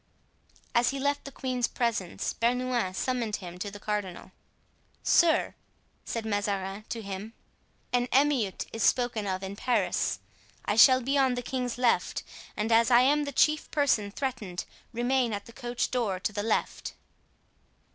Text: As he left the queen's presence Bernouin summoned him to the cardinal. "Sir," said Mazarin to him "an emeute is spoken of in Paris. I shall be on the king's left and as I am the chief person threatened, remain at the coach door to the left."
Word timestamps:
As 0.73 0.89
he 0.89 0.99
left 0.99 1.25
the 1.25 1.31
queen's 1.31 1.67
presence 1.67 2.33
Bernouin 2.33 2.95
summoned 2.95 3.35
him 3.35 3.59
to 3.59 3.69
the 3.69 3.79
cardinal. 3.79 4.31
"Sir," 5.03 5.53
said 6.05 6.25
Mazarin 6.25 6.85
to 6.89 7.03
him 7.03 7.33
"an 7.93 8.07
emeute 8.11 8.65
is 8.73 8.81
spoken 8.81 9.27
of 9.27 9.43
in 9.43 9.55
Paris. 9.55 10.17
I 10.65 10.75
shall 10.75 11.01
be 11.01 11.19
on 11.19 11.35
the 11.35 11.43
king's 11.43 11.77
left 11.77 12.23
and 12.57 12.71
as 12.71 12.89
I 12.89 13.01
am 13.01 13.25
the 13.25 13.31
chief 13.31 13.69
person 13.69 14.09
threatened, 14.09 14.65
remain 14.91 15.33
at 15.33 15.45
the 15.45 15.53
coach 15.53 15.91
door 15.91 16.19
to 16.19 16.33
the 16.33 16.41
left." 16.41 16.95